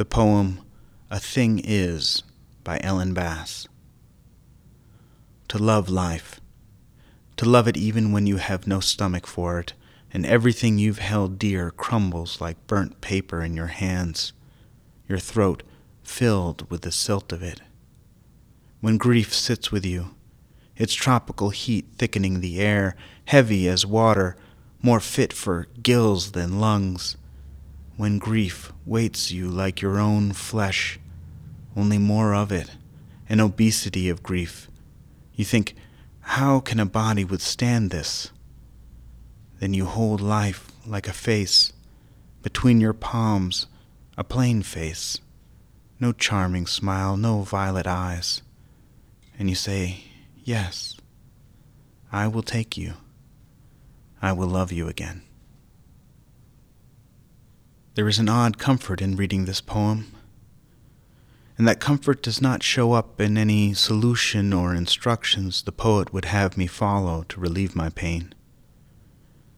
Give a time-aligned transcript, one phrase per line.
[0.00, 0.58] the poem
[1.10, 2.22] A Thing Is
[2.64, 3.68] by Ellen Bass.
[5.48, 6.40] To love life,
[7.36, 9.74] to love it even when you have no stomach for it,
[10.10, 14.32] and everything you've held dear crumbles like burnt paper in your hands,
[15.06, 15.62] your throat
[16.02, 17.60] filled with the silt of it.
[18.80, 20.14] When grief sits with you,
[20.76, 22.96] its tropical heat thickening the air,
[23.26, 24.34] heavy as water,
[24.80, 27.18] more fit for gills than lungs,
[28.00, 30.98] when grief weights you like your own flesh,
[31.76, 32.70] only more of it,
[33.28, 34.70] an obesity of grief.
[35.34, 35.74] You think,
[36.20, 38.30] how can a body withstand this?
[39.58, 41.74] Then you hold life like a face,
[42.40, 43.66] between your palms,
[44.16, 45.18] a plain face,
[46.00, 48.40] no charming smile, no violet eyes.
[49.38, 50.04] And you say,
[50.42, 50.96] Yes,
[52.10, 52.94] I will take you.
[54.22, 55.20] I will love you again.
[58.00, 60.10] There is an odd comfort in reading this poem,
[61.58, 66.24] and that comfort does not show up in any solution or instructions the poet would
[66.24, 68.32] have me follow to relieve my pain.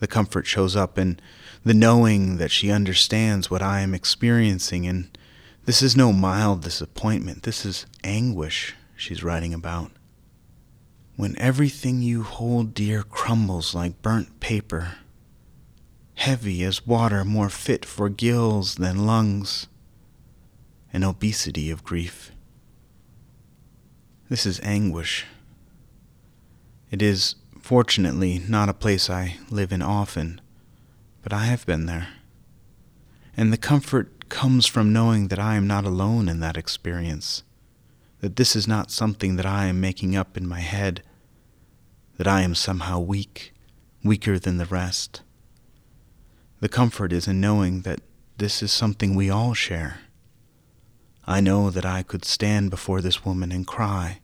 [0.00, 1.18] The comfort shows up in
[1.64, 5.16] the knowing that she understands what I am experiencing, and
[5.64, 9.92] this is no mild disappointment, this is anguish she's writing about.
[11.16, 14.98] When everything you hold dear crumbles like burnt paper,
[16.16, 19.68] heavy as water, more fit for gills than lungs,
[20.92, 22.32] an obesity of grief.
[24.28, 25.24] This is anguish.
[26.90, 30.40] It is, fortunately, not a place I live in often,
[31.22, 32.08] but I have been there.
[33.36, 37.44] And the comfort comes from knowing that I am not alone in that experience,
[38.20, 41.02] that this is not something that I am making up in my head,
[42.16, 43.52] that I am somehow weak,
[44.02, 45.20] weaker than the rest.
[46.60, 48.00] The comfort is in knowing that
[48.38, 50.00] this is something we all share.
[51.26, 54.20] I know that I could stand before this woman and cry,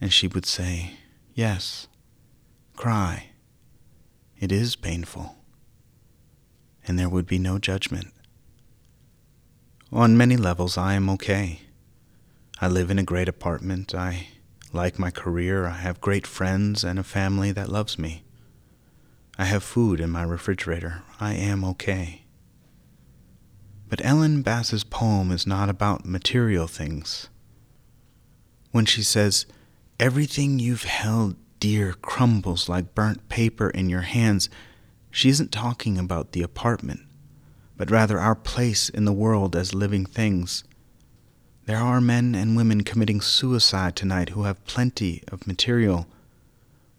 [0.00, 0.94] and she would say,
[1.34, 1.88] Yes,
[2.76, 3.30] cry.
[4.38, 5.36] It is painful.
[6.86, 8.12] And there would be no judgment.
[9.92, 11.60] On many levels, I am okay.
[12.60, 13.94] I live in a great apartment.
[13.94, 14.28] I
[14.72, 15.66] like my career.
[15.66, 18.24] I have great friends and a family that loves me.
[19.38, 21.02] I have food in my refrigerator.
[21.18, 22.24] I am okay.
[23.88, 27.28] But Ellen Bass's poem is not about material things.
[28.70, 29.46] When she says,
[30.00, 34.48] Everything you've held dear crumbles like burnt paper in your hands,
[35.10, 37.00] she isn't talking about the apartment,
[37.76, 40.64] but rather our place in the world as living things.
[41.66, 46.08] There are men and women committing suicide tonight who have plenty of material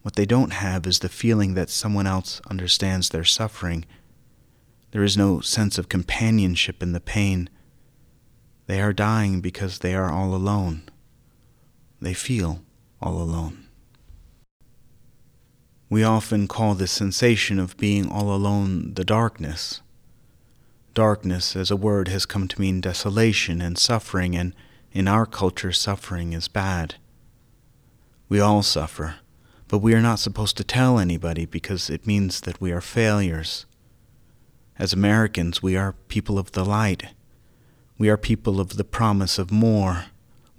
[0.04, 3.86] what they don't have is the feeling that someone else understands their suffering.
[4.92, 7.50] There is no sense of companionship in the pain.
[8.68, 10.84] They are dying because they are all alone.
[12.02, 12.62] They feel
[13.02, 13.66] all alone.
[15.90, 19.82] We often call this sensation of being all alone the darkness.
[20.94, 24.54] Darkness as a word has come to mean desolation and suffering, and
[24.92, 26.96] in our culture, suffering is bad.
[28.28, 29.16] We all suffer
[29.74, 33.66] but we are not supposed to tell anybody because it means that we are failures.
[34.78, 37.06] As Americans, we are people of the light.
[37.98, 40.06] We are people of the promise of more.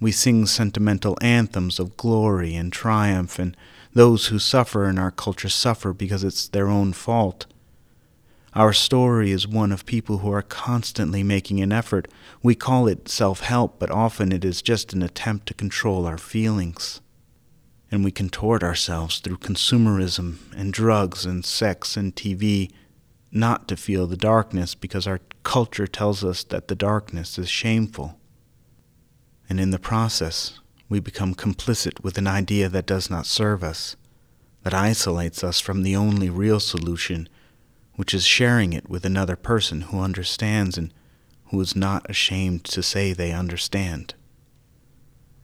[0.00, 3.56] We sing sentimental anthems of glory and triumph, and
[3.92, 7.46] those who suffer in our culture suffer because it's their own fault.
[8.52, 12.08] Our story is one of people who are constantly making an effort.
[12.42, 16.18] We call it self help, but often it is just an attempt to control our
[16.18, 17.00] feelings
[17.94, 22.68] and we contort ourselves through consumerism and drugs and sex and TV
[23.30, 28.18] not to feel the darkness because our culture tells us that the darkness is shameful.
[29.48, 33.94] And in the process, we become complicit with an idea that does not serve us,
[34.64, 37.28] that isolates us from the only real solution,
[37.94, 40.92] which is sharing it with another person who understands and
[41.52, 44.14] who is not ashamed to say they understand.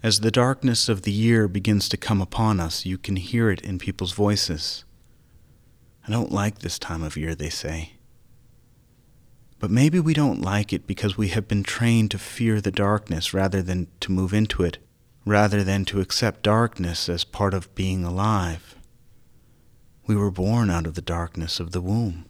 [0.03, 3.61] As the darkness of the year begins to come upon us, you can hear it
[3.61, 4.85] in people's voices.
[6.09, 7.93] I don't like this time of year, they say.
[9.59, 13.35] But maybe we don't like it because we have been trained to fear the darkness
[13.35, 14.79] rather than to move into it,
[15.27, 18.77] rather than to accept darkness as part of being alive.
[20.07, 22.25] We were born out of the darkness of the womb.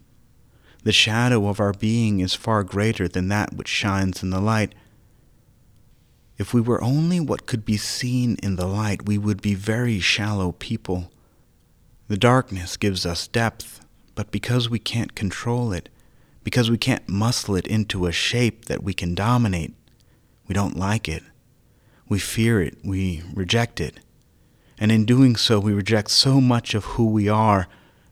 [0.83, 4.75] The shadow of our being is far greater than that which shines in the light,
[6.41, 9.99] if we were only what could be seen in the light, we would be very
[9.99, 11.11] shallow people.
[12.07, 13.85] The darkness gives us depth,
[14.15, 15.87] but because we can't control it,
[16.43, 19.75] because we can't muscle it into a shape that we can dominate.
[20.47, 21.21] We don't like it.
[22.09, 22.79] We fear it.
[22.83, 23.99] We reject it.
[24.79, 27.67] And in doing so, we reject so much of who we are,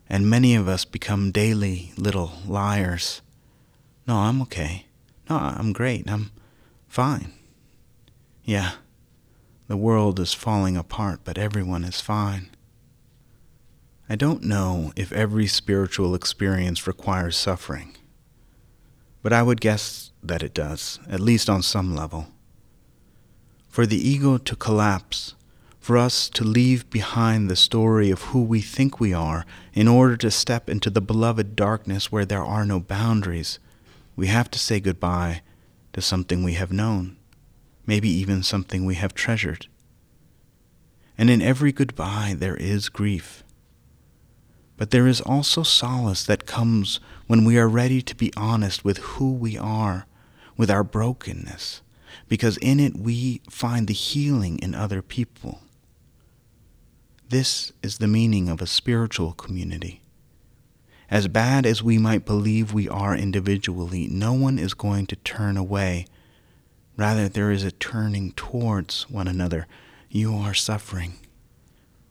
[0.08, 3.22] and many of us become daily little liars.
[4.06, 4.86] No, I'm okay.
[5.28, 6.08] No, I'm great.
[6.08, 6.30] I'm
[6.86, 7.32] fine.
[8.44, 8.72] Yeah,
[9.68, 12.50] the world is falling apart, but everyone is fine.
[14.08, 17.96] I don't know if every spiritual experience requires suffering,
[19.22, 22.28] but I would guess that it does, at least on some level.
[23.68, 25.36] For the ego to collapse,
[25.78, 30.16] for us to leave behind the story of who we think we are in order
[30.16, 33.60] to step into the beloved darkness where there are no boundaries,
[34.16, 35.42] we have to say goodbye
[35.92, 37.16] to something we have known,
[37.90, 39.66] maybe even something we have treasured.
[41.18, 43.42] And in every goodbye there is grief.
[44.76, 48.98] But there is also solace that comes when we are ready to be honest with
[48.98, 50.06] who we are,
[50.56, 51.82] with our brokenness,
[52.28, 55.58] because in it we find the healing in other people.
[57.28, 60.00] This is the meaning of a spiritual community.
[61.10, 65.56] As bad as we might believe we are individually, no one is going to turn
[65.56, 66.06] away.
[67.00, 69.66] Rather, there is a turning towards one another.
[70.10, 71.14] You are suffering.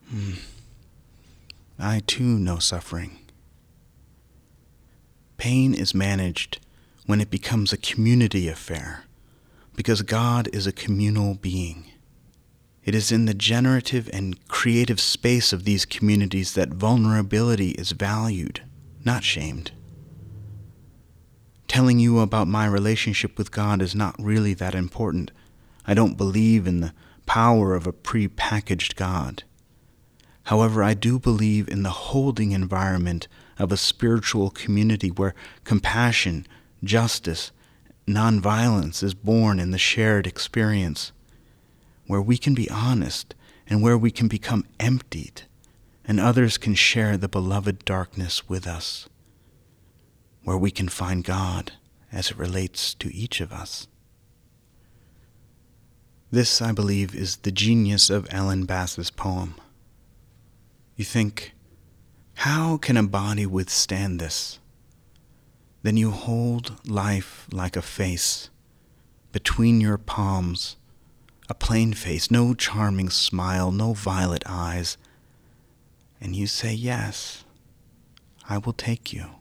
[0.10, 0.34] Hmm.
[1.78, 3.20] I too know suffering.
[5.38, 6.58] Pain is managed
[7.06, 9.04] when it becomes a community affair,
[9.76, 11.86] because God is a communal being.
[12.84, 18.64] It is in the generative and creative space of these communities that vulnerability is valued,
[19.06, 19.70] not shamed.
[21.70, 25.32] Telling you about my relationship with God is not really that important.
[25.86, 26.94] I don't believe in the
[27.28, 29.44] power of a pre-packaged God.
[30.46, 33.28] However, I do believe in the holding environment
[33.60, 36.48] of a spiritual community where compassion,
[36.84, 37.52] justice,
[38.08, 41.12] nonviolence is born in the shared experience,
[42.08, 43.36] where we can be honest
[43.68, 45.44] and where we can become emptied,
[46.04, 49.08] and others can share the beloved darkness with us,
[50.50, 51.74] where we can find God
[52.12, 53.88] as it relates to each of us.
[56.32, 59.54] This, I believe, is the genius of Ellen Bass's poem.
[60.96, 61.54] You think,
[62.34, 64.58] how can a body withstand this?
[65.84, 68.50] Then you hold life like a face
[69.32, 70.78] between your palms,
[71.48, 74.98] a plain face, no charming smile, no violet eyes,
[76.20, 77.44] and you say, Yes,
[78.50, 79.39] I will take you.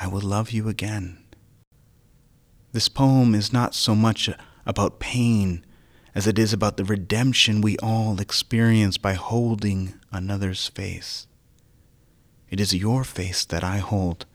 [0.00, 1.24] I will love you again.
[2.72, 4.30] This poem is not so much
[4.64, 5.64] about pain
[6.14, 11.26] as it is about the redemption we all experience by holding another's face.
[12.50, 14.26] It is your face that I hold.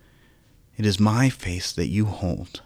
[0.78, 2.62] It is my face that you hold.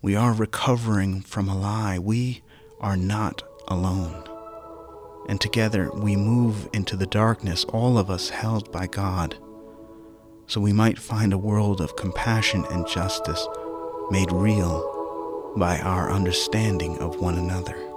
[0.00, 1.98] We are recovering from a lie.
[1.98, 2.42] We
[2.80, 4.24] are not alone.
[5.28, 9.36] And together we move into the darkness, all of us held by God,
[10.48, 13.46] so we might find a world of compassion and justice
[14.10, 17.87] made real by our understanding of one another.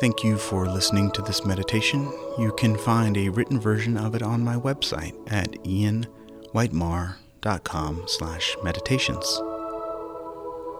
[0.00, 2.04] Thank you for listening to this meditation.
[2.38, 9.24] You can find a written version of it on my website at ianwhitemaher.com slash meditations.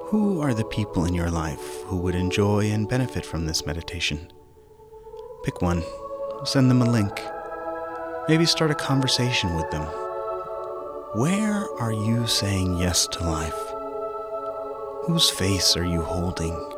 [0.05, 4.31] Who are the people in your life who would enjoy and benefit from this meditation?
[5.43, 5.83] Pick one,
[6.45, 7.21] send them a link,
[8.29, 9.83] maybe start a conversation with them.
[11.17, 13.59] Where are you saying yes to life?
[15.07, 16.78] Whose face are you holding?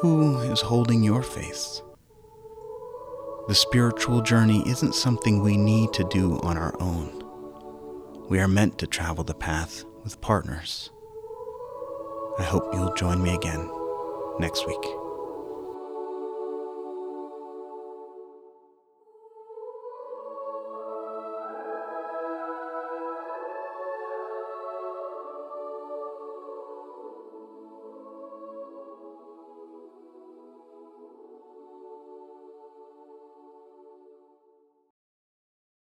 [0.00, 1.82] Who is holding your face?
[3.48, 7.24] The spiritual journey isn't something we need to do on our own.
[8.28, 10.90] We are meant to travel the path with partners.
[12.38, 13.68] I hope you'll join me again
[14.38, 15.07] next week.